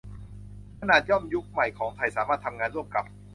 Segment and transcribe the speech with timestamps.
[0.79, 3.05] ขนาดย่อมยุคใหม่ของไทยสามารถทำงานร่วมกับ